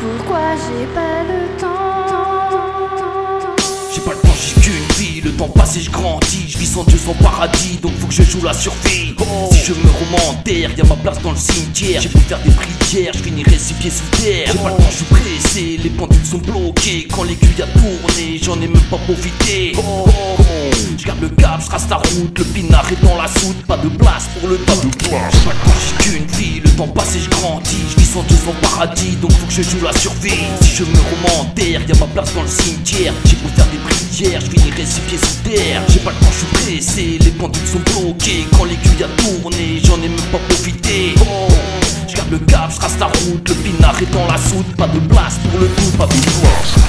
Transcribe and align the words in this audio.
Pourquoi 0.00 0.40
j'ai 0.56 0.86
pas 0.94 1.22
le 1.24 1.58
temps 1.58 1.66
J'ai 3.94 4.00
pas 4.00 4.10
le 4.10 4.18
temps, 4.18 4.34
j'ai 4.38 4.60
qu'une 4.60 4.72
vie, 4.98 5.20
le 5.22 5.32
temps 5.32 5.48
passe 5.48 5.76
et 5.76 5.80
je 5.80 5.90
grandis, 5.90 6.44
je 6.48 6.58
vis 6.58 6.66
sans 6.66 6.84
Dieu 6.84 6.98
sans 6.98 7.14
paradis, 7.14 7.78
donc 7.80 7.92
faut 7.98 8.06
que 8.06 8.12
je 8.12 8.22
joue 8.22 8.42
la 8.44 8.52
survie. 8.52 9.14
Si 9.52 9.64
je 9.64 9.72
me 9.72 9.88
remets 9.88 10.28
en 10.28 10.34
terre, 10.42 10.70
y'a 10.76 10.84
ma 10.84 10.96
place 10.96 11.20
dans 11.22 11.30
le 11.30 11.38
cimetière. 11.38 12.00
J'ai 12.02 12.08
pu 12.10 12.18
faire 12.18 12.40
des 12.40 12.50
prières, 12.50 13.12
je 13.14 13.22
finirai 13.22 13.58
six 13.58 13.74
pieds 13.74 13.90
sous 13.90 14.04
terre. 14.22 14.48
J'ai 14.52 14.58
pas 14.58 14.70
le 14.70 14.76
temps, 14.76 14.90
je 14.90 14.96
suis 14.96 15.04
pressé, 15.06 15.80
les 15.82 15.90
pendules 15.90 16.26
sont 16.26 16.38
bloquées. 16.38 17.08
Quand 17.10 17.24
l'aiguille 17.24 17.62
a 17.62 17.66
tourné, 17.66 18.38
j'en 18.42 18.56
ai 18.60 18.68
même 18.68 18.82
pas 18.90 18.98
profité. 18.98 19.72
Cap, 19.72 19.84
je 19.84 20.55
trace 21.86 21.90
la 21.90 21.96
route, 21.96 22.38
le 22.38 22.44
pinard 22.44 22.86
est 22.90 23.04
dans 23.04 23.16
la 23.16 23.28
soute, 23.28 23.62
pas 23.66 23.76
de 23.76 23.88
place 23.88 24.24
pour 24.38 24.48
le 24.48 24.56
pas 24.56 24.72
le 24.74 24.90
temps, 24.90 25.16
j'ai 26.00 26.10
qu'une 26.10 26.26
vie, 26.26 26.60
le 26.60 26.70
temps 26.70 26.88
passe 26.88 27.16
et 27.16 27.20
je 27.20 27.30
grandis, 27.30 27.76
je 27.90 28.00
vis 28.00 28.06
sans 28.06 28.22
Dieu 28.22 28.36
sans 28.44 28.52
paradis, 28.68 29.16
donc 29.20 29.32
faut 29.32 29.46
que 29.46 29.52
je 29.52 29.62
joue 29.62 29.84
la 29.84 29.92
survie. 29.92 30.30
Si 30.62 30.76
je 30.76 30.84
me 30.84 30.96
remets 30.96 31.40
en 31.40 31.44
terre, 31.54 31.80
y'a 31.86 31.94
ma 31.98 32.06
place 32.06 32.34
dans 32.34 32.42
le 32.42 32.48
cimetière. 32.48 33.12
J'ai 33.24 33.36
pu 33.36 33.48
faire 33.54 33.66
des 33.66 33.78
prières, 33.78 34.40
je 34.40 34.50
finirai 34.50 34.86
six 34.86 35.00
pieds 35.00 35.18
sous 35.18 35.48
terre. 35.48 35.82
J'ai 35.88 36.00
pas 36.00 36.10
le 36.10 36.16
temps, 36.16 36.32
je 36.32 36.38
suis 36.38 36.46
pressé, 36.46 37.18
les 37.20 37.30
pendules 37.32 37.66
sont 37.66 38.00
bloquées. 38.00 38.46
Quand 38.56 38.64
l'aiguille 38.64 39.04
a 39.04 39.08
tourné, 39.22 39.80
j'en 39.84 39.96
ai 39.96 40.08
même 40.08 40.30
pas 40.32 40.38
profité. 40.48 41.14
Je 42.08 42.16
garde 42.16 42.30
le 42.30 42.38
cap, 42.38 42.70
je 42.70 42.76
trace 42.76 42.98
la 42.98 43.06
route, 43.06 43.48
le 43.48 43.54
pinard 43.54 44.00
est 44.00 44.12
dans 44.12 44.26
la 44.26 44.38
soute, 44.38 44.76
pas 44.76 44.88
de 44.88 44.98
place 45.00 45.38
pour 45.50 45.60
le 45.60 45.66
tout, 45.68 45.96
pas 45.96 46.06
de 46.06 46.12
place. 46.12 46.85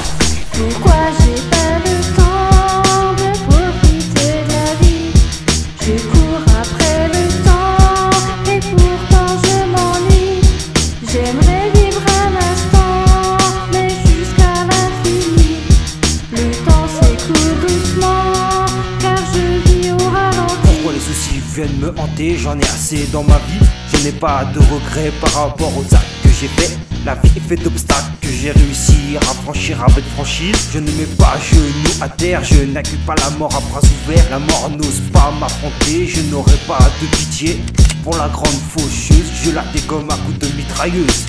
Viennent 21.57 21.79
me 21.79 21.89
hanter 21.99 22.37
J'en 22.37 22.57
ai 22.59 22.63
assez 22.65 23.07
dans 23.11 23.23
ma 23.23 23.37
vie. 23.49 23.65
Je 23.91 24.03
n'ai 24.03 24.11
pas 24.11 24.45
de 24.45 24.59
regrets 24.59 25.11
par 25.19 25.33
rapport 25.33 25.75
aux 25.75 25.95
actes 25.95 26.05
que 26.21 26.29
j'ai 26.29 26.47
faits. 26.47 26.77
La 27.03 27.15
vie 27.15 27.31
est 27.35 27.39
faite 27.39 27.63
d'obstacles 27.63 28.11
que 28.21 28.27
j'ai 28.27 28.51
réussi 28.51 29.17
à 29.17 29.33
franchir 29.43 29.83
avec 29.83 30.05
franchise. 30.15 30.55
Je 30.71 30.79
ne 30.79 30.91
mets 30.91 31.09
pas 31.17 31.35
genoux 31.51 31.95
à 32.01 32.09
terre, 32.09 32.43
je 32.43 32.63
n'accuse 32.63 32.99
pas 33.07 33.15
la 33.15 33.31
mort 33.31 33.55
à 33.55 33.61
bras 33.71 33.81
ouverts. 33.81 34.27
La 34.29 34.39
mort 34.39 34.69
n'ose 34.69 35.01
pas 35.11 35.33
m'affronter, 35.39 36.05
je 36.05 36.21
n'aurai 36.29 36.57
pas 36.67 36.91
de 37.01 37.07
pitié. 37.17 37.59
Pour 38.03 38.15
la 38.17 38.29
grande 38.29 38.59
faucheuse, 38.69 39.31
je 39.43 39.51
la 39.51 39.63
dégomme 39.73 40.09
à 40.11 40.17
coups 40.25 40.37
de 40.37 40.55
mitrailleuse. 40.55 41.25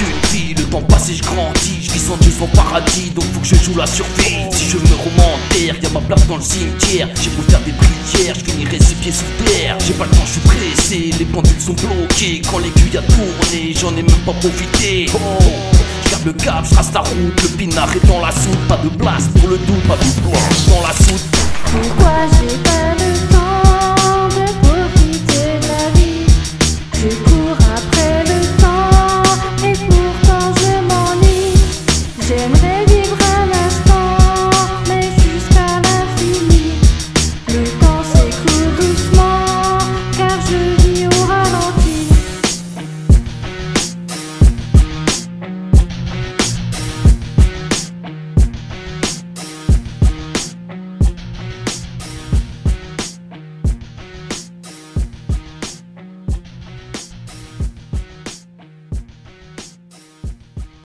Qu'une 0.00 0.30
vie, 0.30 0.54
le 0.54 0.64
temps 0.64 0.82
passe 0.82 1.10
et 1.10 1.14
je 1.14 1.22
grandis, 1.22 1.78
je 1.82 1.92
vis 1.92 2.00
sans 2.00 2.16
Dieu 2.16 2.32
sans 2.38 2.46
paradis, 2.48 3.10
donc 3.14 3.24
faut 3.32 3.40
que 3.40 3.46
je 3.46 3.56
joue 3.56 3.76
la 3.76 3.86
survie. 3.86 4.36
Si 4.52 4.68
je 4.70 4.76
me 4.78 4.82
terre, 5.50 5.76
y'a 5.82 5.90
ma 5.90 6.00
place 6.00 6.26
dans 6.26 6.36
le 6.36 6.42
cimetière. 6.42 7.08
J'ai 7.20 7.30
beau 7.30 7.42
faire 7.48 7.60
des 7.60 7.72
prières, 7.72 8.34
je 8.34 8.50
finirai 8.50 8.78
six 8.78 8.94
pieds 8.94 9.12
sous 9.12 9.44
terre. 9.44 9.76
J'ai 9.86 9.92
pas 9.94 10.04
le 10.04 10.10
temps, 10.10 10.24
je 10.24 10.32
suis 10.32 10.40
pressé, 10.40 11.10
les 11.18 11.24
pendules 11.24 11.60
sont 11.60 11.74
bloquées. 11.74 12.40
Quand 12.50 12.58
l'aiguille 12.58 12.96
a 12.96 13.02
tourné, 13.02 13.74
j'en 13.78 13.92
ai 13.96 14.02
même 14.02 14.24
pas 14.24 14.32
profité. 14.32 15.06
Garde 16.10 16.24
le 16.24 16.32
cap, 16.32 16.64
je 16.64 16.74
trace 16.74 16.92
la 16.94 17.00
route, 17.00 17.42
le 17.42 17.48
pinard 17.56 17.90
est 17.94 18.06
dans 18.06 18.20
la 18.20 18.32
soupe, 18.32 18.66
pas 18.68 18.78
de 18.78 18.88
place 18.88 19.28
pour 19.38 19.48
le 19.48 19.58
doute, 19.58 19.82
pas 19.86 19.96
de 19.96 20.30
place 20.30 20.66
dans 20.68 20.82
la 20.86 20.94
soupe. 20.94 21.36
Pourquoi 21.66 22.12
j'ai 22.32 22.56
pas 22.58 22.99